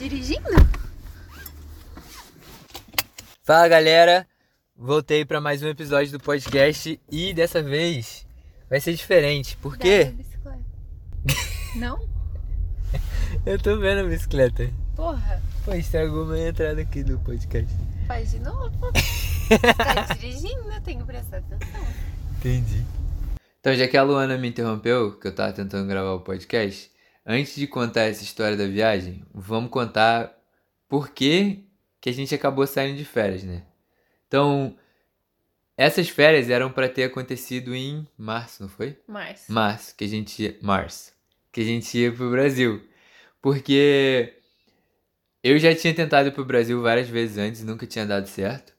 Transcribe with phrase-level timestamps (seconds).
[0.00, 0.48] dirigindo?
[3.42, 4.26] Fala galera,
[4.74, 8.26] voltei para mais um episódio do podcast e dessa vez
[8.70, 10.14] vai ser diferente, por quê?
[11.76, 12.00] Não?
[13.44, 14.70] Eu tô vendo a bicicleta.
[14.96, 17.70] Porra, Pô, estragou minha entrada aqui do podcast.
[18.06, 18.70] faz de novo.
[19.76, 21.86] tá dirigindo, eu tenho que prestar atenção.
[22.38, 22.82] Entendi.
[23.60, 26.90] Então, já que a Luana me interrompeu, que eu tava tentando gravar o podcast,
[27.24, 30.36] antes de contar essa história da viagem, vamos contar
[30.88, 31.64] por que,
[32.00, 33.62] que a gente acabou saindo de férias, né?
[34.26, 34.76] Então,
[35.76, 38.98] essas férias eram para ter acontecido em março, não foi?
[39.06, 41.12] Mas, Março, que a gente ia, março,
[41.52, 42.82] que a gente ia pro Brasil.
[43.40, 44.34] Porque
[45.42, 48.74] eu já tinha tentado ir pro Brasil várias vezes antes, nunca tinha dado certo.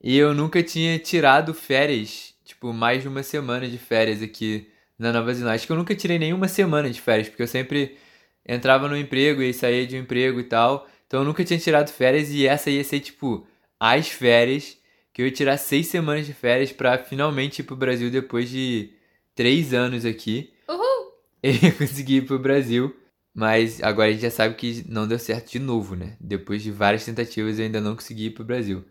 [0.00, 4.71] E eu nunca tinha tirado férias, tipo, mais de uma semana de férias aqui
[5.02, 5.56] na Nova Zelândia.
[5.56, 7.98] Acho que eu nunca tirei nenhuma semana de férias, porque eu sempre
[8.46, 10.88] entrava no emprego e saía de um emprego e tal.
[11.06, 13.46] Então eu nunca tinha tirado férias e essa ia ser, tipo,
[13.78, 14.78] as férias
[15.12, 18.92] que eu ia tirar seis semanas de férias pra finalmente ir pro Brasil depois de
[19.34, 20.52] três anos aqui.
[20.68, 21.12] uhul!
[21.42, 22.94] Eu ia conseguir ir pro Brasil.
[23.34, 26.16] Mas agora a gente já sabe que não deu certo de novo, né?
[26.20, 28.84] Depois de várias tentativas eu ainda não consegui ir pro Brasil.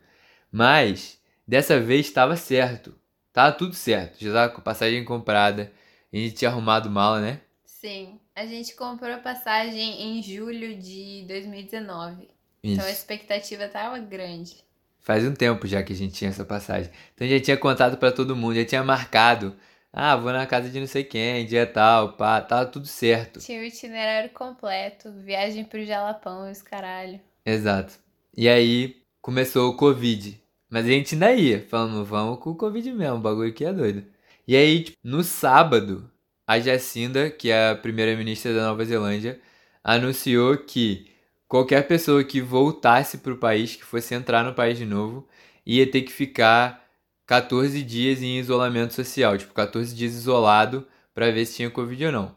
[0.51, 2.93] Mas dessa vez estava certo.
[3.33, 4.17] Tava tudo certo.
[4.19, 5.71] Já tava com a passagem comprada.
[6.13, 7.41] A gente tinha arrumado mala, né?
[7.65, 12.27] Sim, a gente comprou a passagem em julho de 2019.
[12.63, 12.99] Então a Isso.
[12.99, 14.57] expectativa tava grande.
[14.99, 16.91] Faz um tempo já que a gente tinha essa passagem.
[17.15, 19.55] Então já tinha contado pra todo mundo, já tinha marcado.
[19.91, 23.39] Ah, vou na casa de não sei quem, dia tal, pá, tava tudo certo.
[23.39, 27.19] Tinha o itinerário completo, viagem pro Jalapão e os caralho.
[27.45, 27.99] Exato.
[28.37, 30.39] E aí começou o Covid.
[30.69, 33.73] Mas a gente ainda ia, falando, vamos com o Covid mesmo, o bagulho aqui é
[33.73, 34.05] doido.
[34.51, 36.11] E aí, tipo, no sábado,
[36.45, 39.39] a Jacinda, que é a primeira-ministra da Nova Zelândia,
[39.81, 41.09] anunciou que
[41.47, 45.25] qualquer pessoa que voltasse pro país, que fosse entrar no país de novo,
[45.65, 46.85] ia ter que ficar
[47.25, 52.11] 14 dias em isolamento social, tipo, 14 dias isolado pra ver se tinha Covid ou
[52.11, 52.35] não.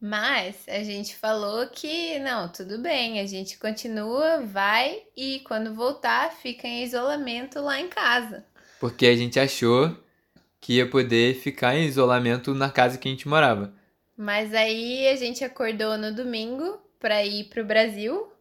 [0.00, 6.30] Mas a gente falou que não, tudo bem, a gente continua, vai e quando voltar
[6.30, 8.44] fica em isolamento lá em casa.
[8.78, 10.06] Porque a gente achou
[10.60, 13.72] que ia poder ficar em isolamento na casa que a gente morava.
[14.16, 18.32] Mas aí a gente acordou no domingo pra ir pro Brasil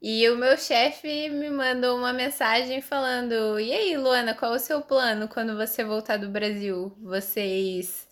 [0.00, 4.80] e o meu chefe me mandou uma mensagem falando: E aí, Luana, qual o seu
[4.82, 6.92] plano quando você voltar do Brasil?
[7.02, 8.06] Vocês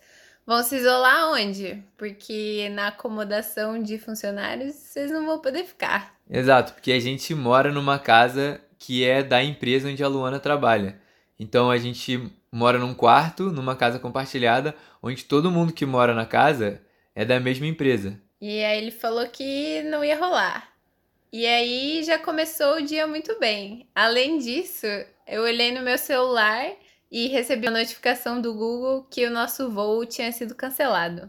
[0.46, 1.82] vão se isolar onde?
[1.96, 6.14] Porque na acomodação de funcionários vocês não vão poder ficar.
[6.28, 10.98] Exato, porque a gente mora numa casa que é da empresa onde a Luana trabalha.
[11.38, 16.24] Então a gente mora num quarto, numa casa compartilhada, onde todo mundo que mora na
[16.24, 16.80] casa
[17.12, 18.16] é da mesma empresa.
[18.40, 20.68] E aí ele falou que não ia rolar.
[21.32, 23.88] E aí já começou o dia muito bem.
[23.92, 24.86] Além disso,
[25.26, 26.70] eu olhei no meu celular
[27.10, 31.28] e recebi uma notificação do Google que o nosso voo tinha sido cancelado.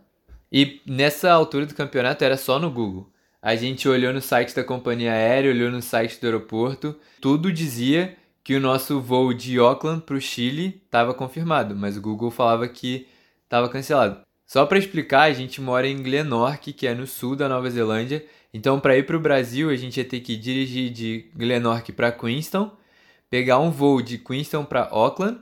[0.52, 3.12] E nessa altura do campeonato era só no Google.
[3.42, 8.16] A gente olhou no site da companhia aérea, olhou no site do aeroporto, tudo dizia
[8.46, 12.68] que o nosso voo de Auckland para o Chile estava confirmado, mas o Google falava
[12.68, 13.08] que
[13.44, 14.22] estava cancelado.
[14.46, 18.24] Só para explicar, a gente mora em Glenorchy, que é no sul da Nova Zelândia.
[18.54, 22.12] Então, para ir para o Brasil, a gente ia ter que dirigir de Glenorchy para
[22.12, 22.72] Queenstown,
[23.32, 25.40] pegar um voo de Queenstown para Auckland,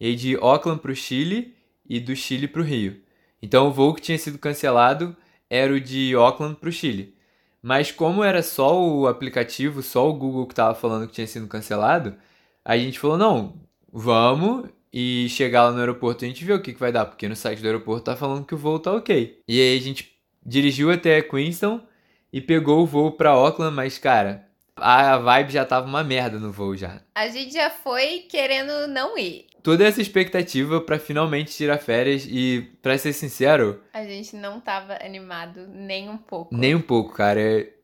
[0.00, 1.54] e de Auckland para o Chile
[1.86, 3.02] e do Chile para o Rio.
[3.42, 5.14] Então, o voo que tinha sido cancelado
[5.50, 7.14] era o de Auckland para o Chile.
[7.60, 11.46] Mas como era só o aplicativo, só o Google que estava falando que tinha sido
[11.46, 12.16] cancelado,
[12.66, 13.54] a gente falou, não,
[13.92, 17.28] vamos e chegar lá no aeroporto a gente vê o que, que vai dar, porque
[17.28, 19.40] no site do aeroporto tá falando que o voo tá ok.
[19.46, 20.12] E aí a gente
[20.44, 21.80] dirigiu até Queenstown
[22.32, 26.50] e pegou o voo pra Auckland, mas cara, a vibe já tava uma merda no
[26.50, 27.00] voo já.
[27.14, 29.46] A gente já foi querendo não ir.
[29.62, 34.94] Toda essa expectativa pra finalmente tirar férias e, pra ser sincero, A gente não tava
[35.04, 36.54] animado nem um pouco.
[36.56, 37.40] nem um pouco, cara.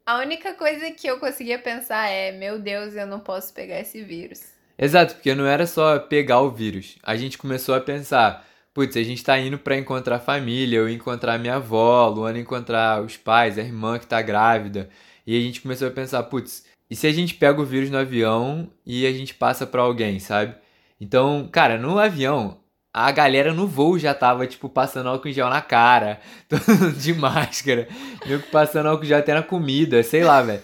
[0.07, 4.03] A única coisa que eu conseguia pensar é: meu Deus, eu não posso pegar esse
[4.03, 4.41] vírus.
[4.83, 6.97] Exato, porque não era só pegar o vírus.
[7.05, 8.45] A gente começou a pensar,
[8.75, 13.01] putz, a gente tá indo pra encontrar família, eu encontrar minha avó, a Luana encontrar
[13.01, 14.91] os pais, a irmã que tá grávida.
[15.25, 17.97] E a gente começou a pensar, putz, e se a gente pega o vírus no
[17.97, 20.57] avião e a gente passa pra alguém, sabe?
[21.01, 22.59] Então, cara, no avião,
[22.93, 26.19] a galera no voo já tava, tipo, passando álcool em gel na cara,
[26.99, 27.87] de máscara,
[28.27, 30.61] nego passando álcool em gel até na comida, sei lá, velho.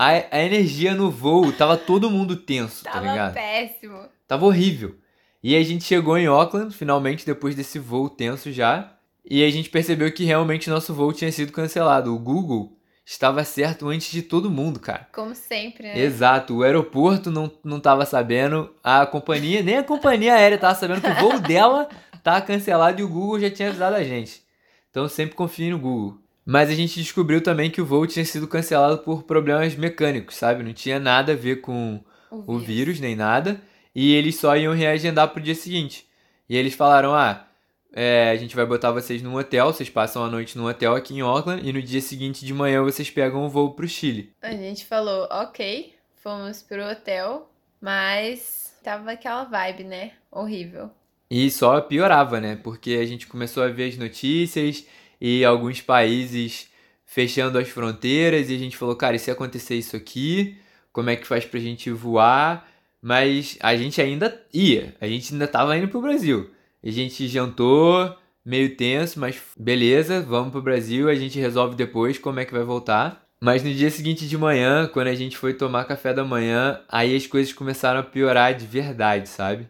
[0.00, 3.34] A, a energia no voo, tava todo mundo tenso, tá Tava ligado?
[3.34, 3.98] péssimo.
[4.28, 4.94] Tava horrível.
[5.42, 8.92] E a gente chegou em Auckland, finalmente, depois desse voo tenso já.
[9.28, 12.14] E a gente percebeu que realmente nosso voo tinha sido cancelado.
[12.14, 15.08] O Google estava certo antes de todo mundo, cara.
[15.12, 15.98] Como sempre, né?
[15.98, 21.00] Exato, o aeroporto não, não tava sabendo, a companhia, nem a companhia aérea tava sabendo
[21.00, 21.88] que o voo dela
[22.22, 24.42] tá cancelado e o Google já tinha avisado a gente.
[24.90, 26.20] Então sempre confie no Google.
[26.50, 30.62] Mas a gente descobriu também que o voo tinha sido cancelado por problemas mecânicos, sabe?
[30.62, 33.60] Não tinha nada a ver com o vírus, o vírus nem nada.
[33.94, 36.08] E eles só iam reagendar pro dia seguinte.
[36.48, 37.46] E eles falaram: ah,
[37.92, 41.12] é, a gente vai botar vocês num hotel, vocês passam a noite num hotel aqui
[41.12, 44.32] em Auckland e no dia seguinte de manhã vocês pegam um voo pro Chile.
[44.40, 47.46] A gente falou, ok, fomos pro hotel,
[47.78, 50.12] mas tava aquela vibe, né?
[50.32, 50.90] Horrível.
[51.30, 52.56] E só piorava, né?
[52.56, 54.86] Porque a gente começou a ver as notícias
[55.20, 56.68] e alguns países
[57.04, 60.56] fechando as fronteiras e a gente falou, cara, e se acontecer isso aqui,
[60.92, 62.68] como é que faz pra gente voar?
[63.00, 66.50] Mas a gente ainda ia, a gente ainda tava indo pro Brasil.
[66.82, 72.40] A gente jantou, meio tenso, mas beleza, vamos pro Brasil, a gente resolve depois como
[72.40, 73.24] é que vai voltar.
[73.40, 77.14] Mas no dia seguinte de manhã, quando a gente foi tomar café da manhã, aí
[77.14, 79.68] as coisas começaram a piorar de verdade, sabe?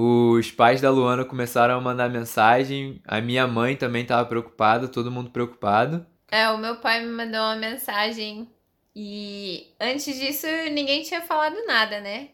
[0.00, 5.10] Os pais da Luana começaram a mandar mensagem, a minha mãe também estava preocupada, todo
[5.10, 6.06] mundo preocupado.
[6.30, 8.48] É, o meu pai me mandou uma mensagem
[8.94, 12.28] e antes disso ninguém tinha falado nada, né?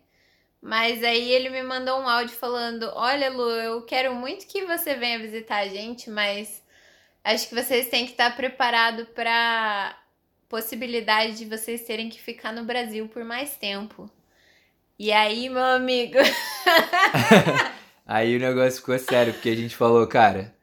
[0.60, 4.94] Mas aí ele me mandou um áudio falando: Olha, Lu, eu quero muito que você
[4.94, 6.62] venha visitar a gente, mas
[7.24, 9.98] acho que vocês têm que estar preparados para
[10.50, 14.10] possibilidade de vocês terem que ficar no Brasil por mais tempo.
[14.98, 16.18] E aí, meu amigo.
[18.06, 20.54] aí o negócio ficou sério, porque a gente falou, cara,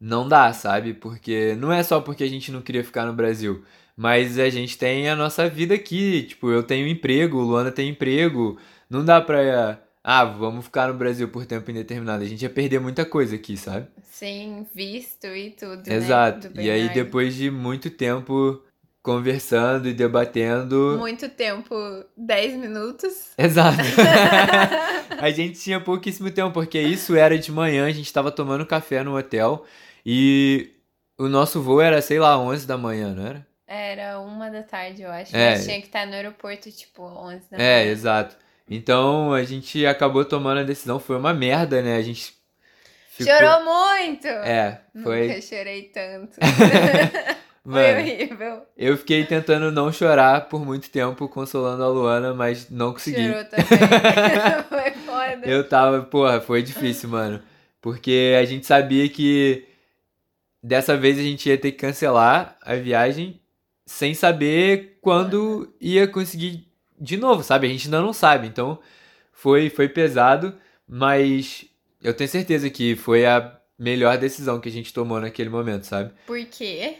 [0.00, 0.94] não dá, sabe?
[0.94, 3.64] Porque não é só porque a gente não queria ficar no Brasil,
[3.96, 6.22] mas a gente tem a nossa vida aqui.
[6.22, 8.58] Tipo, eu tenho emprego, Luana tem emprego.
[8.88, 9.82] Não dá pra.
[10.04, 12.22] Ah, vamos ficar no Brasil por tempo indeterminado.
[12.22, 13.88] A gente ia perder muita coisa aqui, sabe?
[14.04, 15.86] Sim, visto e tudo.
[15.86, 16.48] Né, Exato.
[16.54, 16.64] Né?
[16.64, 18.62] E aí, depois de muito tempo
[19.02, 20.96] conversando e debatendo.
[20.98, 21.74] Muito tempo
[22.16, 23.30] 10 minutos.
[23.36, 23.78] Exato.
[25.18, 29.02] a gente tinha pouquíssimo tempo, porque isso era de manhã, a gente estava tomando café
[29.02, 29.64] no hotel
[30.04, 30.70] e
[31.18, 33.46] o nosso voo era, sei lá, 11 da manhã, não era?
[33.66, 35.34] Era uma da tarde, eu acho.
[35.36, 35.52] É.
[35.52, 37.68] Mas tinha que estar no aeroporto, tipo, 11 da é, manhã.
[37.68, 38.36] É, exato.
[38.68, 41.96] Então a gente acabou tomando a decisão, foi uma merda, né?
[41.96, 42.34] A gente
[43.10, 43.32] ficou...
[43.32, 44.26] Chorou muito!
[44.26, 45.28] É, foi.
[45.28, 46.36] Nunca chorei tanto.
[47.64, 48.62] Mano, foi horrível.
[48.76, 53.26] Eu fiquei tentando não chorar por muito tempo, consolando a Luana, mas não consegui.
[53.28, 53.66] Chorou também.
[54.68, 55.46] foi foda.
[55.46, 57.42] Eu tava, porra, foi difícil, mano.
[57.80, 59.66] Porque a gente sabia que
[60.62, 63.40] dessa vez a gente ia ter que cancelar a viagem
[63.86, 66.66] sem saber quando ia conseguir
[66.98, 67.66] de novo, sabe?
[67.66, 68.46] A gente ainda não sabe.
[68.46, 68.78] Então
[69.32, 70.54] foi, foi pesado,
[70.86, 71.66] mas
[72.02, 76.10] eu tenho certeza que foi a melhor decisão que a gente tomou naquele momento, sabe?
[76.26, 76.96] Por quê?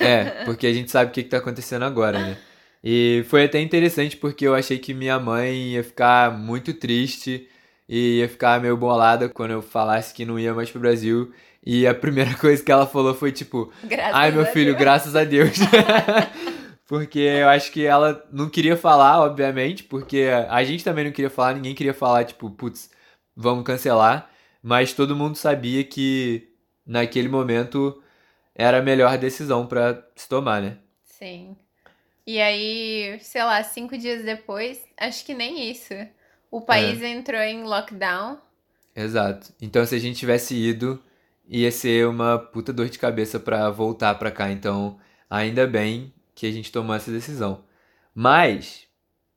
[0.00, 2.36] É, porque a gente sabe o que, que tá acontecendo agora, né?
[2.82, 7.48] E foi até interessante porque eu achei que minha mãe ia ficar muito triste
[7.88, 11.32] e ia ficar meio bolada quando eu falasse que não ia mais pro Brasil.
[11.64, 14.78] E a primeira coisa que ela falou foi tipo: graças Ai, meu filho, Deus.
[14.78, 15.56] graças a Deus.
[16.86, 21.30] Porque eu acho que ela não queria falar, obviamente, porque a gente também não queria
[21.30, 22.90] falar, ninguém queria falar, tipo, putz,
[23.34, 24.28] vamos cancelar.
[24.66, 26.48] Mas todo mundo sabia que
[26.86, 28.02] naquele momento
[28.54, 30.78] era a melhor decisão para se tomar, né?
[31.02, 31.54] Sim.
[32.26, 35.92] E aí, sei lá, cinco dias depois, acho que nem isso.
[36.50, 37.08] O país é.
[37.10, 38.38] entrou em lockdown.
[38.96, 39.52] Exato.
[39.60, 40.98] Então, se a gente tivesse ido,
[41.46, 44.50] ia ser uma puta dor de cabeça para voltar pra cá.
[44.50, 44.98] Então,
[45.28, 47.62] ainda bem que a gente tomou essa decisão.
[48.14, 48.86] Mas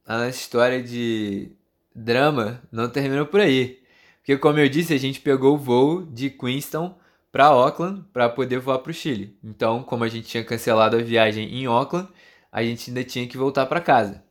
[0.06, 1.52] a nossa história de
[1.94, 3.86] drama não terminou por aí.
[4.28, 6.98] Porque, como eu disse, a gente pegou o voo de Queenstown
[7.32, 9.38] para Auckland para poder voar para o Chile.
[9.42, 12.10] Então, como a gente tinha cancelado a viagem em Auckland,
[12.52, 14.22] a gente ainda tinha que voltar para casa.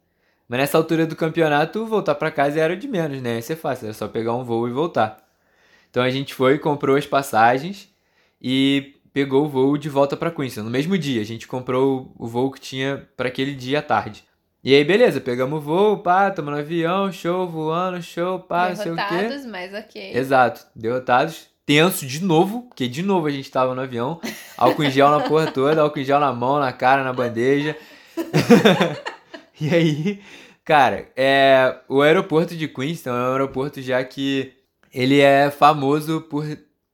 [0.47, 3.37] Mas nessa altura do campeonato, voltar para casa era de menos, né?
[3.37, 5.27] Ia ser fácil, era só pegar um voo e voltar.
[5.89, 7.89] Então a gente foi, comprou as passagens
[8.39, 10.65] e pegou o voo de volta para Queenstown.
[10.65, 14.26] No mesmo dia, a gente comprou o voo que tinha para aquele dia à tarde.
[14.67, 18.75] E aí, beleza, pegamos o voo, pá, tamo no avião, show, voando, show, pá, não
[18.75, 19.03] sei o quê.
[19.15, 20.13] Derrotados, mas ok.
[20.13, 21.47] Exato, derrotados.
[21.65, 24.21] Tenso de novo, porque de novo a gente tava no avião.
[24.59, 27.77] Álcool em gel na porra toda, álcool em gel na mão, na cara, na bandeja.
[29.61, 30.21] e aí,
[30.65, 34.53] cara, é, o aeroporto de Queenstown é um aeroporto já que
[34.93, 36.45] ele é famoso por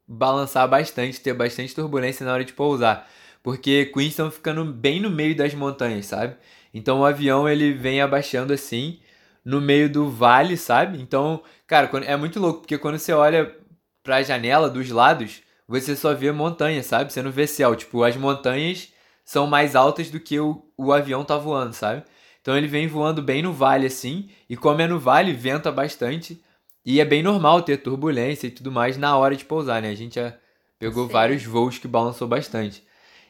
[0.07, 3.09] balançar bastante, ter bastante turbulência na hora de pousar.
[3.43, 6.37] Porque Queenstown fica no, bem no meio das montanhas, sabe?
[6.73, 9.01] Então o avião ele vem abaixando assim,
[9.45, 11.01] no meio do vale, sabe?
[11.01, 13.55] Então, cara, é muito louco, porque quando você olha
[14.03, 17.13] pra janela dos lados, você só vê montanha, sabe?
[17.13, 17.75] Você não vê céu.
[17.77, 18.93] Tipo, as montanhas
[19.25, 22.03] são mais altas do que o, o avião tá voando, sabe?
[22.41, 26.43] Então ele vem voando bem no vale assim, e como é no vale, venta bastante,
[26.85, 29.91] e é bem normal ter turbulência e tudo mais na hora de pousar, né?
[29.91, 30.35] A gente já
[30.79, 31.13] pegou Sim.
[31.13, 32.83] vários voos que balançou bastante.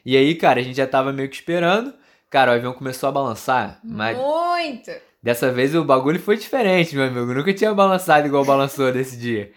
[0.03, 1.93] E aí, cara, a gente já tava meio que esperando.
[2.33, 4.89] Cara, o avião começou a balançar, mas Muito!
[5.21, 7.31] Dessa vez o bagulho foi diferente, meu amigo.
[7.31, 9.51] Nunca tinha balançado igual balançou desse dia.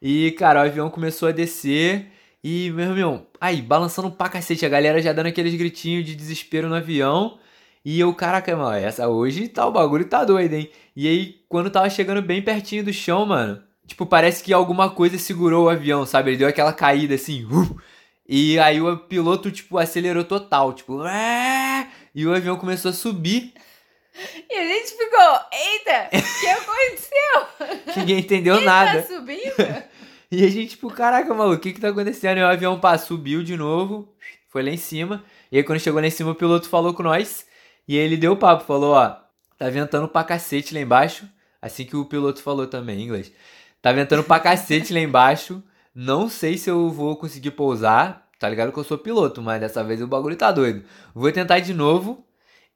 [0.00, 2.06] E, cara, o avião começou a descer
[2.42, 4.64] e, meu irmão, aí, balançando pra cacete.
[4.64, 7.38] A galera já dando aqueles gritinhos de desespero no avião.
[7.84, 10.70] E eu, caraca, mano, essa hoje tá, o bagulho tá doido, hein?
[10.96, 15.18] E aí, quando tava chegando bem pertinho do chão, mano, tipo, parece que alguma coisa
[15.18, 16.30] segurou o avião, sabe?
[16.30, 17.76] Ele deu aquela caída assim, uh,
[18.26, 23.52] e aí o piloto, tipo, acelerou total, tipo, "Ah!" E o avião começou a subir.
[24.50, 27.96] E a gente ficou, eita, o que aconteceu?
[27.96, 29.02] Ninguém entendeu Ele nada.
[29.02, 29.92] tá subindo?
[30.34, 32.38] E a gente, tipo, caraca, maluco, o que que tá acontecendo?
[32.38, 34.10] E o avião pá, subiu de novo,
[34.48, 35.22] foi lá em cima.
[35.50, 37.44] E aí quando chegou lá em cima, o piloto falou com nós.
[37.86, 39.14] E ele deu o papo, falou, ó,
[39.58, 41.28] tá ventando pra cacete lá embaixo.
[41.60, 43.30] Assim que o piloto falou também em inglês.
[43.82, 45.62] Tá ventando pra cacete lá embaixo.
[45.94, 48.26] Não sei se eu vou conseguir pousar.
[48.42, 50.82] Tá ligado que eu sou piloto, mas dessa vez o bagulho tá doido.
[51.14, 52.26] Vou tentar de novo.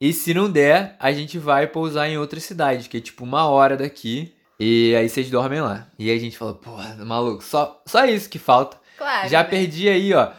[0.00, 3.48] E se não der, a gente vai pousar em outra cidade, que é tipo uma
[3.48, 4.32] hora daqui.
[4.60, 5.88] E aí vocês dormem lá.
[5.98, 8.76] E aí a gente falou, porra, maluco, só, só isso que falta.
[8.96, 9.28] Claro.
[9.28, 9.48] Já né?
[9.48, 10.30] perdi aí, ó.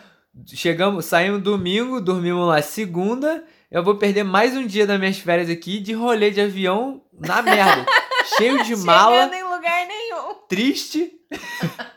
[0.45, 3.43] Chegamos, saímos domingo, dormimos lá segunda.
[3.69, 7.41] Eu vou perder mais um dia das minhas férias aqui de rolê de avião na
[7.41, 7.85] merda.
[8.37, 10.35] Cheio de mala, Chegando em lugar nenhum.
[10.47, 11.11] triste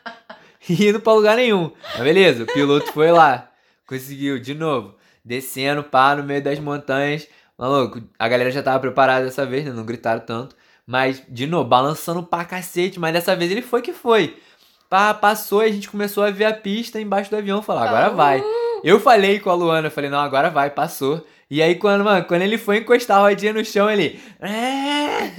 [0.69, 1.71] e indo pra lugar nenhum.
[1.93, 3.49] Mas beleza, o piloto foi lá.
[3.87, 4.95] Conseguiu, de novo.
[5.23, 7.27] Descendo, pá, no meio das montanhas.
[7.57, 9.71] Maluco, a galera já tava preparada dessa vez, né?
[9.71, 10.55] Não gritaram tanto.
[10.85, 12.99] Mas, de novo, balançando pra cacete.
[12.99, 14.37] Mas dessa vez ele foi que foi.
[14.89, 17.61] Pá, passou e a gente começou a ver a pista embaixo do avião.
[17.61, 18.43] Falar, agora vai.
[18.83, 21.25] Eu falei com a Luana, eu falei, não, agora vai, passou.
[21.49, 24.19] E aí, quando, mano, quando ele foi encostar a rodinha no chão, ele.
[24.39, 25.31] "É".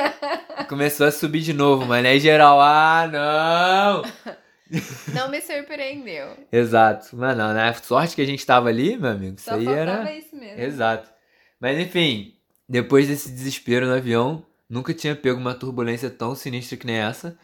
[0.68, 2.06] Começou a subir de novo, mano.
[2.06, 4.02] Aí geral, ah, não!
[5.14, 6.28] Não me surpreendeu.
[6.52, 7.16] Exato.
[7.16, 10.12] Mano, na sorte que a gente tava ali, meu amigo, isso Só aí faltava era.
[10.12, 10.60] isso mesmo.
[10.60, 11.10] Exato.
[11.58, 12.34] Mas enfim,
[12.68, 17.36] depois desse desespero no avião, nunca tinha pego uma turbulência tão sinistra que nem essa.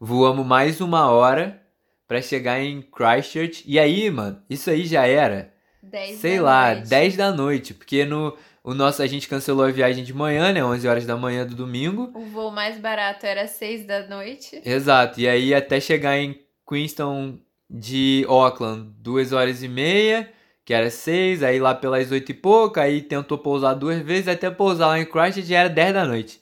[0.00, 1.60] Voamos mais uma hora
[2.06, 3.64] pra chegar em Christchurch.
[3.66, 6.88] E aí, mano, isso aí já era, 10 sei lá, noite.
[6.88, 7.74] 10 da noite.
[7.74, 8.36] Porque no
[8.68, 10.62] o nosso, a gente cancelou a viagem de manhã, né?
[10.62, 12.10] 11 horas da manhã do domingo.
[12.14, 14.60] O voo mais barato era 6 da noite.
[14.62, 15.18] Exato.
[15.18, 20.30] E aí até chegar em Queenstown de Auckland, duas horas e meia,
[20.64, 24.50] que era seis, aí lá pelas oito e pouco, aí tentou pousar duas vezes, até
[24.50, 26.40] pousar lá em Christchurch já era 10 da noite.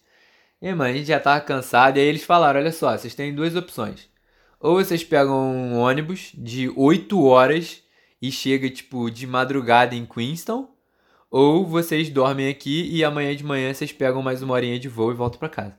[0.61, 3.35] E mano, a gente já tava cansado, e aí eles falaram, olha só, vocês têm
[3.35, 4.09] duas opções.
[4.61, 7.83] Ou vocês pegam um ônibus de 8 horas
[8.21, 10.68] e chega, tipo, de madrugada em Queenstown,
[11.30, 15.12] ou vocês dormem aqui e amanhã de manhã vocês pegam mais uma horinha de voo
[15.12, 15.78] e voltam pra casa.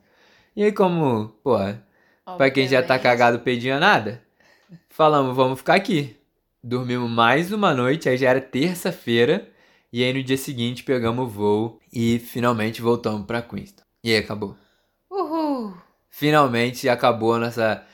[0.56, 1.56] E aí como, pô,
[2.36, 4.22] Pra quem já tá cagado pedinha nada,
[4.88, 6.16] falamos, vamos ficar aqui.
[6.62, 9.48] Dormimos mais uma noite, aí já era terça-feira,
[9.92, 13.86] e aí no dia seguinte pegamos o voo e finalmente voltamos pra Queenstown.
[14.02, 14.56] E aí acabou.
[15.10, 15.74] Uhul.
[16.10, 17.86] Finalmente acabou a nossa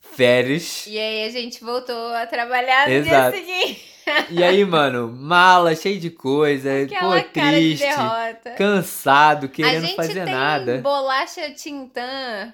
[0.00, 0.86] férias.
[0.86, 3.36] E aí a gente voltou a trabalhar no Exato.
[3.36, 3.96] dia seguinte.
[4.30, 8.50] E aí, mano, mala, cheio de coisa, Aquela pô, cara de triste, derrota.
[8.56, 10.78] cansado, a querendo gente fazer tem nada.
[10.78, 12.52] bolacha Tintã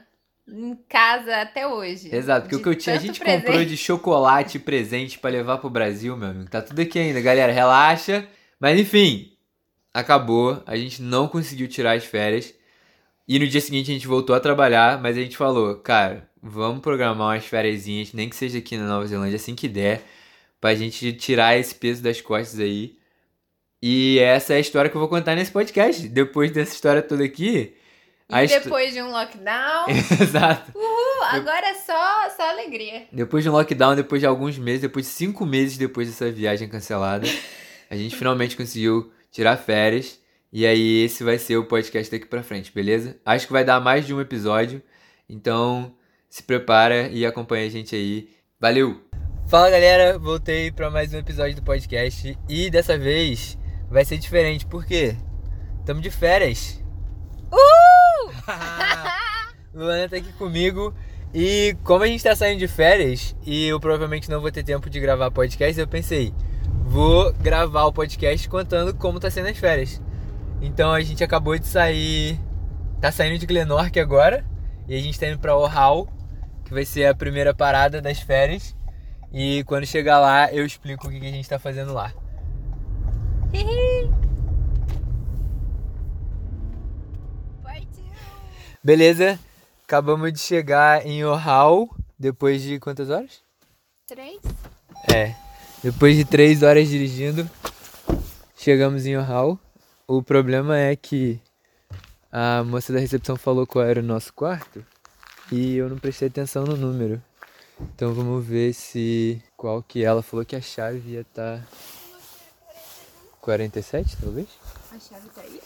[0.52, 2.14] em casa até hoje.
[2.14, 3.46] Exato, porque o que eu tinha, a gente presente.
[3.46, 6.50] comprou de chocolate presente pra levar pro Brasil, meu amigo.
[6.50, 8.26] Tá tudo aqui ainda, galera, relaxa.
[8.60, 9.32] Mas enfim,
[9.92, 12.54] acabou, a gente não conseguiu tirar as férias.
[13.26, 16.80] E no dia seguinte a gente voltou a trabalhar, mas a gente falou, cara, vamos
[16.80, 20.02] programar umas férias, nem que seja aqui na Nova Zelândia, assim que der,
[20.60, 22.96] pra gente tirar esse peso das costas aí.
[23.80, 26.08] E essa é a história que eu vou contar nesse podcast.
[26.08, 27.74] Depois dessa história toda aqui.
[28.32, 29.86] E depois de um lockdown,
[30.20, 30.70] Exato.
[30.76, 33.06] uh, agora é só, só alegria.
[33.12, 36.68] Depois de um lockdown, depois de alguns meses, depois de cinco meses depois dessa viagem
[36.68, 37.26] cancelada,
[37.90, 40.20] a gente finalmente conseguiu tirar férias.
[40.52, 43.16] E aí, esse vai ser o podcast daqui pra frente, beleza?
[43.24, 44.82] Acho que vai dar mais de um episódio.
[45.28, 45.94] Então,
[46.28, 48.28] se prepara e acompanha a gente aí.
[48.60, 49.00] Valeu!
[49.48, 52.38] Fala galera, voltei para mais um episódio do podcast.
[52.48, 53.58] E dessa vez
[53.90, 55.16] vai ser diferente, por quê?
[55.80, 56.81] Estamos de férias.
[59.74, 60.94] Luana tá aqui comigo.
[61.34, 64.90] E como a gente tá saindo de férias e eu provavelmente não vou ter tempo
[64.90, 66.34] de gravar podcast, eu pensei,
[66.84, 70.00] vou gravar o podcast contando como tá sendo as férias.
[70.60, 72.38] Então a gente acabou de sair.
[73.00, 74.44] Tá saindo de Glenorch agora.
[74.86, 76.08] E a gente tá indo pra Ohal,
[76.64, 78.76] que vai ser a primeira parada das férias.
[79.32, 82.12] E quando chegar lá, eu explico o que a gente tá fazendo lá.
[83.52, 83.91] Partiu!
[88.84, 89.38] Beleza,
[89.84, 93.40] acabamos de chegar em Ohal depois de quantas horas?
[94.08, 94.40] Três?
[95.08, 95.36] É,
[95.84, 97.48] depois de três horas dirigindo,
[98.56, 99.56] chegamos em Ohal.
[100.04, 101.40] O problema é que
[102.32, 104.84] a moça da recepção falou qual era o nosso quarto
[105.52, 107.22] e eu não prestei atenção no número.
[107.80, 111.68] Então vamos ver se qual que ela falou que a chave ia tá estar
[113.40, 114.48] 47, talvez?
[114.90, 115.62] A chave tá aí?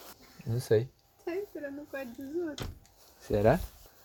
[0.47, 0.87] Não sei.
[1.25, 2.86] Tá entrando no quarto dos outros.
[3.27, 3.59] Será?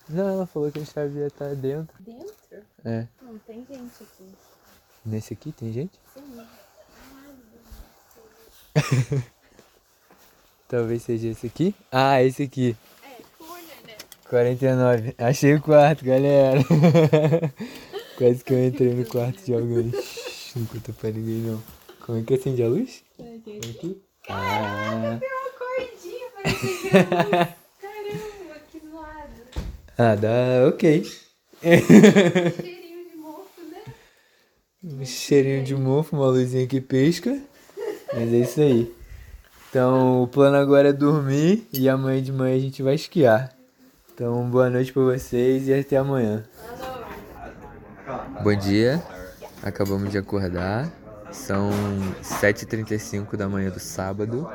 [0.08, 1.94] Não, ela falou que a chave ia estar dentro.
[2.00, 2.32] Dentro?
[2.84, 3.06] É.
[3.22, 4.34] Não tem gente aqui.
[5.04, 5.92] Nesse aqui tem gente?
[6.14, 6.46] Sim.
[10.68, 11.74] Talvez seja esse aqui.
[11.90, 12.76] Ah, esse aqui.
[13.04, 13.96] É, cooler, né?
[14.28, 15.14] 49.
[15.18, 16.60] Achei o quarto, galera.
[18.16, 19.92] Quase que eu entrei no quarto de alguém.
[20.56, 21.62] Não conta pra ninguém, não.
[22.04, 23.02] Como é que acende a luz?
[23.18, 24.02] Aqui?
[24.28, 29.42] Ah, Tem uma cordinha pra acender Caramba, que zoado.
[29.98, 31.04] Ah, dá ok.
[31.62, 33.94] Cheirinho de mofo, né?
[34.82, 37.38] Um cheirinho de mofo, uma luzinha que pisca.
[38.12, 38.94] Mas é isso aí.
[39.70, 43.56] Então, o plano agora é dormir e amanhã de manhã a gente vai esquiar.
[44.14, 46.44] Então, boa noite pra vocês e até amanhã.
[48.42, 49.02] Bom dia,
[49.62, 50.92] acabamos de acordar.
[51.30, 51.70] São
[52.22, 54.46] 7h35 da manhã do sábado.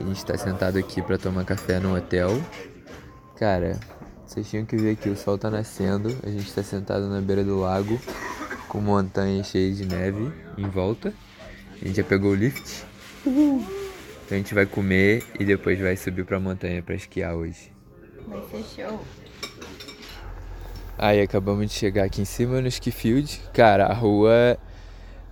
[0.00, 2.30] A gente tá sentado aqui pra tomar café no hotel.
[3.36, 3.78] Cara,
[4.26, 6.14] vocês tinham que ver aqui, o sol tá nascendo.
[6.22, 7.98] A gente tá sentado na beira do lago,
[8.68, 11.14] com montanhas cheias de neve em volta.
[11.80, 12.84] A gente já pegou o lift.
[13.24, 17.72] Então a gente vai comer e depois vai subir pra montanha pra esquiar hoje.
[18.26, 19.00] Vai ser show.
[20.98, 23.40] Aí acabamos de chegar aqui em cima no ski field.
[23.52, 24.58] Cara, a rua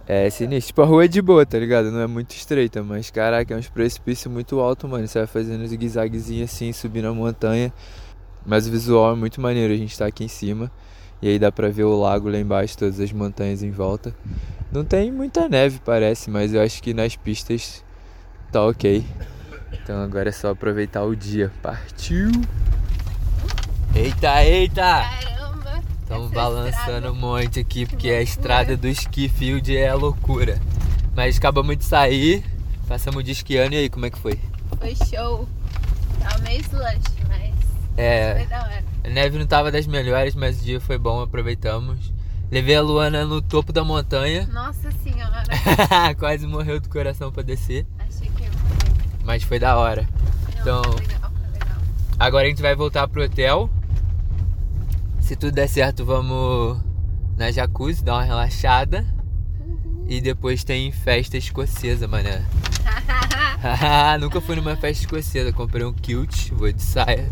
[0.07, 0.69] é sinistra.
[0.69, 1.91] Tipo, a rua é de boa, tá ligado?
[1.91, 5.09] Não é muito estreita, mas caraca, é uns precipícios muito alto, mano.
[5.09, 7.73] Você vai fazendo zigue-zaguezinho assim, subindo a montanha.
[8.45, 10.71] Mas o visual é muito maneiro, a gente tá aqui em cima.
[11.23, 14.15] E aí dá pra ver o lago lá embaixo, todas as montanhas em volta.
[14.71, 17.83] Não tem muita neve, parece, mas eu acho que nas pistas
[18.53, 19.05] tá ok.
[19.73, 21.51] Então agora é só aproveitar o dia.
[21.63, 22.31] Partiu!
[23.95, 24.83] Eita, eita!
[24.83, 25.83] Caramba!
[26.03, 27.13] Estamos essa balançando estrada.
[27.13, 30.61] um monte aqui porque a estrada do ski field é loucura.
[31.15, 32.45] Mas acabamos de sair,
[32.89, 34.39] passamos dia esquiando e aí, como é que foi?
[34.79, 35.49] Foi show.
[36.21, 36.81] Tava meio foi
[37.97, 38.85] É, da hora.
[39.05, 42.13] a neve não tava das melhores, mas o dia foi bom, aproveitamos.
[42.51, 45.43] Levei a Luana no topo da montanha, Nossa senhora.
[46.19, 48.51] quase morreu do coração pra descer, Achei que eu
[49.25, 50.07] mas foi da hora.
[50.57, 51.77] Não, Então- foi legal, foi legal.
[52.19, 53.71] Agora a gente vai voltar pro hotel.
[55.21, 56.79] Se tudo der certo, vamos
[57.37, 59.07] na jacuzzi, dar uma relaxada.
[60.07, 62.45] E depois tem festa escocesa, mané.
[64.21, 65.53] Nunca fui numa festa escocesa.
[65.53, 67.31] Comprei um kilt, vou de saia.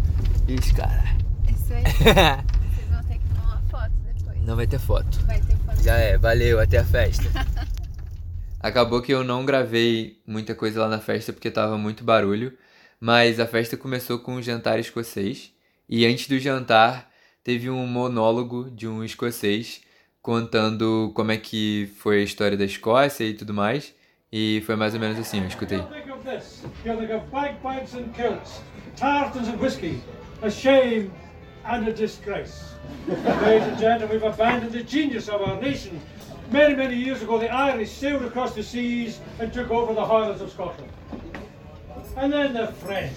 [0.49, 1.05] Ixi, cara.
[1.49, 1.83] Isso aí.
[1.93, 4.43] Vocês vão ter que tomar uma foto depois.
[4.43, 5.19] Não vai ter foto.
[5.27, 5.83] Vai ter foto.
[5.83, 7.25] Já é, valeu, até a festa.
[8.61, 12.57] Acabou que eu não gravei muita coisa lá na festa porque tava muito barulho,
[13.01, 15.53] mas a festa começou com um jantar escocês
[15.89, 17.11] e antes do jantar
[17.43, 19.81] teve um monólogo de um escocês
[20.23, 23.93] contando como é que foi a história da Escócia e tudo mais.
[24.33, 25.83] E foi mais ou menos assim, eu escutei.
[26.25, 26.63] This.
[26.85, 28.61] You'll think of bagpipes and kilts,
[28.95, 30.01] tartans and whiskey.
[30.43, 31.13] A shame
[31.65, 32.75] and a disgrace.
[33.09, 36.01] Ladies and gentlemen, we've abandoned the genius of our nation.
[36.53, 40.43] Many, many years ago, the Irish sailed across the seas and took over the Highlands
[40.43, 40.93] of Scotland.
[42.17, 43.17] And then the French,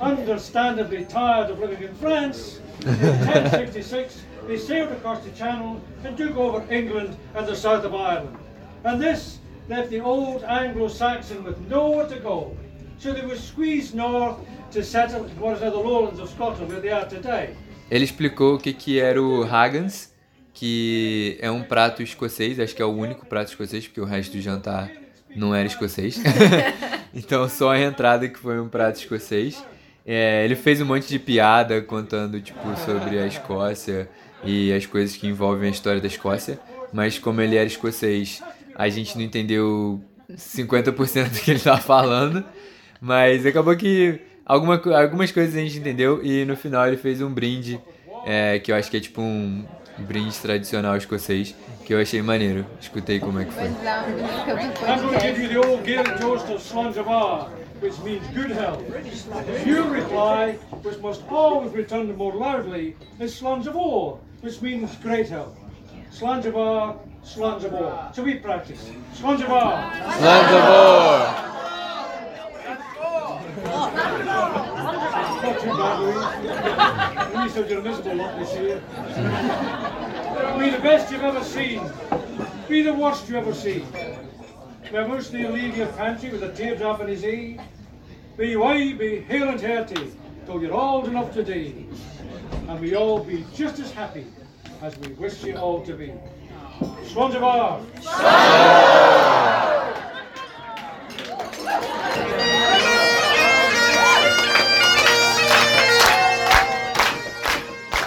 [0.00, 6.36] understandably tired of living in France, in 1066, they sailed across the Channel and took
[6.36, 8.36] over England and the south of Ireland.
[8.84, 9.39] And this
[9.70, 12.56] left the old Anglo-Saxon with nowhere to go.
[12.98, 14.38] So they were squeezed north
[14.72, 17.54] to settle what is now the lowlands of Scotland, where they are today.
[17.88, 20.12] Ele explicou o que, que era o Haggans,
[20.52, 24.36] que é um prato escocês, acho que é o único prato escocês, porque o resto
[24.36, 24.90] do jantar
[25.36, 26.20] não era escocês.
[27.14, 29.64] então só a entrada que foi um prato escocês.
[30.04, 34.08] É, ele fez um monte de piada contando tipo sobre a Escócia
[34.42, 36.58] e as coisas que envolvem a história da Escócia,
[36.92, 38.42] mas como ele era escocês,
[38.74, 42.44] a gente não entendeu 50% do que ele estava falando,
[43.00, 47.32] mas acabou que alguma, algumas coisas a gente entendeu e no final ele fez um
[47.32, 47.80] brinde,
[48.26, 49.64] é, que eu acho que é tipo um
[49.98, 51.54] brinde tradicional escocês,
[51.84, 52.64] que eu achei maneiro.
[52.80, 53.68] Escutei como é que foi.
[53.68, 55.42] usar a música do I'm going to give podcast.
[55.42, 58.82] you the old Gaelic toast of Slanjavar, which means good health.
[59.66, 65.56] You reply, which must always return more loudly, is which means great health.
[66.12, 68.14] Slanjavar, Slanjabor.
[68.14, 68.90] Should we practice?
[69.14, 69.92] Slanjabor.
[70.18, 71.50] Slanjabor.
[75.42, 77.54] Not too bad, Louise.
[77.56, 78.82] Louise a miserable lot this year.
[80.58, 81.80] Be the best you've ever seen.
[82.68, 83.86] Be the worst you've ever seen.
[84.90, 87.58] Where you leave your pantry with a teardrop in his eye.
[88.36, 90.12] Be why, be hale and hearty,
[90.46, 91.86] till you're old enough to dee.
[92.68, 94.26] And we all be just as happy
[94.82, 96.12] as we wish you all to be.
[98.12, 98.90] Ar!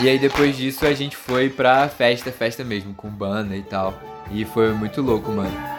[0.03, 3.93] E aí depois disso a gente foi pra festa, festa mesmo, com banda e tal.
[4.31, 5.72] E foi muito louco, mano.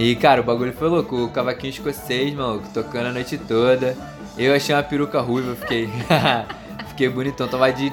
[0.00, 3.94] E cara, o bagulho foi louco, o cavaquinho escocês, maluco, tocando a noite toda.
[4.38, 5.90] Eu achei uma peruca ruiva, fiquei.
[6.88, 7.46] fiquei bonitão.
[7.46, 7.92] Tava de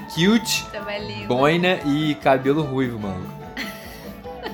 [1.00, 1.28] lindo.
[1.28, 3.28] boina e cabelo ruivo, mano.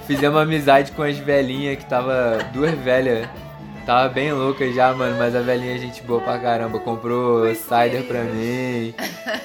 [0.08, 2.40] Fizemos amizade com as velhinhas que tava.
[2.52, 3.30] Duas velhas.
[3.86, 6.80] Tava bem louca já, mano, mas a velhinha é gente boa pra caramba.
[6.80, 8.96] Comprou cider pra mim.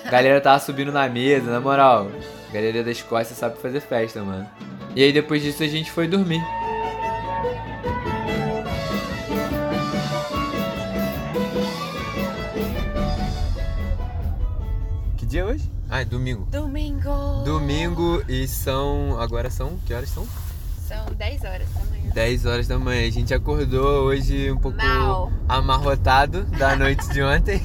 [0.07, 2.09] A galera tava subindo na mesa, na moral.
[2.49, 4.49] A galera da Escócia sabe fazer festa, mano.
[4.97, 6.41] E aí depois disso a gente foi dormir.
[15.99, 16.47] Ah, é domingo.
[16.49, 17.43] Domingo!
[17.45, 19.21] Domingo e são.
[19.21, 19.77] Agora são.
[19.85, 20.25] Que horas são?
[20.87, 22.11] São 10 horas da manhã.
[22.15, 23.09] 10 horas da manhã.
[23.09, 25.33] A gente acordou hoje um pouco Mal.
[25.49, 27.61] amarrotado da noite de ontem.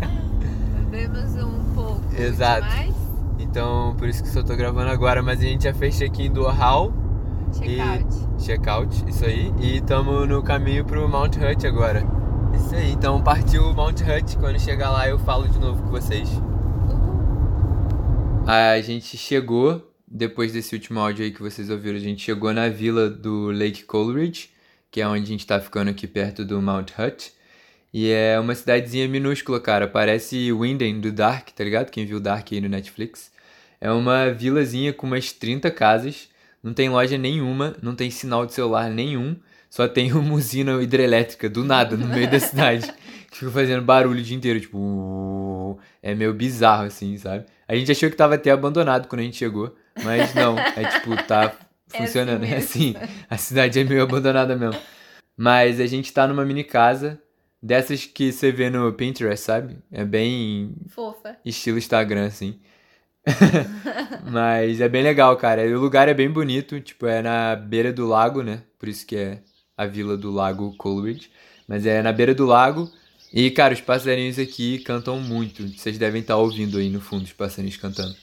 [0.90, 2.00] Bebemos um pouco.
[2.18, 2.66] Exato.
[2.66, 2.94] Demais.
[3.38, 5.22] então, por isso que só tô gravando agora.
[5.22, 6.90] Mas a gente já fez check-in do hall.
[7.52, 8.28] Check-out.
[8.38, 9.52] Check-out, isso aí.
[9.58, 12.02] E estamos no caminho pro Mount Hut agora.
[12.54, 12.92] Isso aí.
[12.92, 14.38] Então partiu o Mount Hut.
[14.38, 16.30] Quando chegar lá eu falo de novo com vocês.
[18.50, 22.70] A gente chegou, depois desse último áudio aí que vocês ouviram, a gente chegou na
[22.70, 24.48] vila do Lake Coleridge,
[24.90, 27.30] que é onde a gente tá ficando aqui perto do Mount Hut.
[27.92, 29.86] E é uma cidadezinha minúscula, cara.
[29.86, 31.90] Parece Winden do Dark, tá ligado?
[31.90, 33.30] Quem viu Dark aí no Netflix.
[33.78, 36.30] É uma vilazinha com umas 30 casas.
[36.62, 39.36] Não tem loja nenhuma, não tem sinal de celular nenhum.
[39.68, 42.90] Só tem uma usina hidrelétrica do nada no meio da cidade.
[43.30, 45.78] Que fica fazendo barulho o dia inteiro, tipo.
[46.02, 47.44] É meio bizarro, assim, sabe?
[47.68, 49.76] A gente achou que tava até abandonado quando a gente chegou.
[50.02, 51.54] Mas não, é tipo, tá
[51.92, 52.44] É funcionando.
[52.44, 52.94] assim É assim,
[53.30, 54.80] a cidade é meio abandonada mesmo.
[55.36, 57.20] Mas a gente tá numa mini casa,
[57.62, 59.78] dessas que você vê no Pinterest, sabe?
[59.90, 61.36] É bem Fofa.
[61.44, 62.58] estilo Instagram, assim.
[64.30, 65.62] Mas é bem legal, cara.
[65.62, 68.62] O lugar é bem bonito, tipo, é na beira do lago, né?
[68.78, 69.42] Por isso que é
[69.76, 71.30] a vila do lago Coleridge.
[71.66, 72.90] Mas é na beira do lago.
[73.32, 75.66] E, cara, os passarinhos aqui cantam muito.
[75.68, 78.16] Vocês devem estar ouvindo aí no fundo os passarinhos cantando.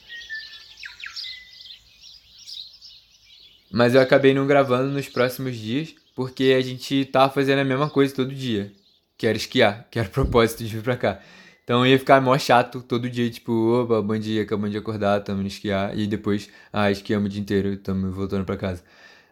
[3.71, 7.89] Mas eu acabei não gravando nos próximos dias, porque a gente tava fazendo a mesma
[7.89, 8.71] coisa todo dia.
[9.17, 11.21] Que era esquiar, que era o propósito de vir pra cá.
[11.63, 15.41] Então ia ficar mó chato todo dia, tipo, opa, bom dia, acabamos de acordar, tamo
[15.41, 15.97] no esquiar.
[15.97, 18.83] E depois, ah, esquiamos o dia inteiro, tamo voltando pra casa.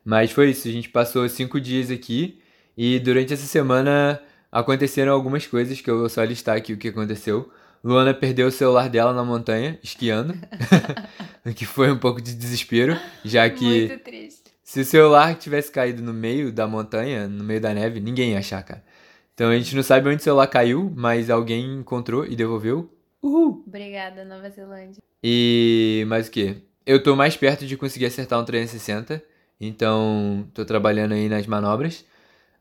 [0.04, 2.40] Mas foi isso, a gente passou cinco dias aqui.
[2.76, 4.20] E durante essa semana
[4.54, 7.52] aconteceram algumas coisas que eu vou só listar aqui o que aconteceu.
[7.84, 10.36] Luana perdeu o celular dela na montanha, esquiando.
[11.46, 14.44] o que foi um pouco de desespero, já que Muito triste.
[14.64, 18.40] se o celular tivesse caído no meio da montanha, no meio da neve, ninguém ia
[18.40, 18.84] achar, cara.
[19.34, 22.90] Então a gente não sabe onde o celular caiu, mas alguém encontrou e devolveu.
[23.22, 23.64] Uhul!
[23.68, 25.02] Obrigada, Nova Zelândia.
[25.24, 26.58] E mais o que?
[26.86, 29.22] Eu tô mais perto de conseguir acertar um 360,
[29.60, 32.06] então tô trabalhando aí nas manobras.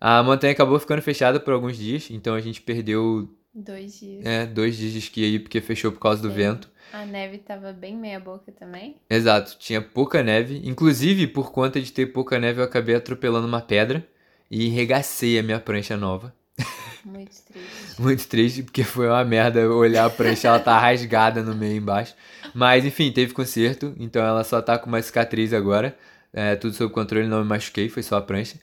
[0.05, 4.27] A montanha acabou ficando fechada por alguns dias, então a gente perdeu Dois dias.
[4.27, 6.35] é, dois dias de esqui aí porque fechou por causa do Sim.
[6.35, 6.69] vento.
[6.93, 8.97] A neve tava bem meia boca também.
[9.09, 10.61] Exato, tinha pouca neve.
[10.65, 14.05] Inclusive, por conta de ter pouca neve, eu acabei atropelando uma pedra
[14.51, 16.35] e regacei a minha prancha nova.
[17.07, 18.03] Muito triste.
[18.03, 22.17] Muito triste, porque foi uma merda olhar a prancha, ela tá rasgada no meio embaixo.
[22.53, 25.97] Mas enfim, teve conserto, então ela só tá com uma cicatriz agora.
[26.33, 28.57] É, tudo sob controle, não me machuquei, foi só a prancha.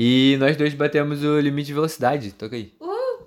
[0.00, 2.30] E nós dois batemos o limite de velocidade.
[2.30, 2.72] Toca aí.
[2.78, 3.26] Uhul!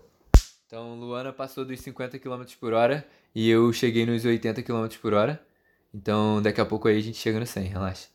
[0.66, 3.06] Então, Luana passou dos 50 km por hora
[3.36, 5.38] e eu cheguei nos 80 km por hora.
[5.94, 8.08] Então, daqui a pouco aí a gente chega no 100, relaxa.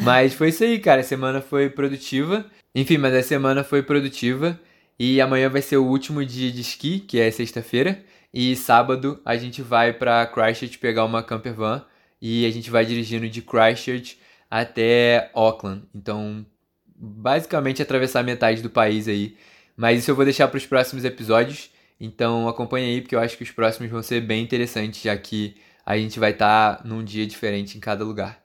[0.00, 1.00] Mas foi isso aí, cara.
[1.00, 2.48] A semana foi produtiva.
[2.72, 4.60] Enfim, mas a semana foi produtiva.
[4.96, 8.00] E amanhã vai ser o último dia de esqui, que é sexta-feira.
[8.32, 11.84] E sábado a gente vai pra Christchurch pegar uma camper van.
[12.22, 15.82] E a gente vai dirigindo de Christchurch até Auckland.
[15.92, 16.46] Então,
[16.94, 19.36] basicamente atravessar metade do país aí.
[19.76, 21.70] Mas isso eu vou deixar para os próximos episódios.
[22.00, 25.56] Então acompanha aí, porque eu acho que os próximos vão ser bem interessantes, já que
[25.84, 28.42] a gente vai estar num dia diferente em cada lugar.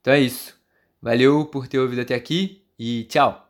[0.00, 0.58] Então é isso.
[1.00, 3.46] Valeu por ter ouvido até aqui e tchau!